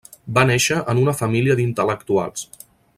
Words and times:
Va 0.37 0.45
néixer 0.51 0.77
en 0.93 1.03
una 1.03 1.15
família 1.21 1.59
d'intel·lectuals. 1.61 2.49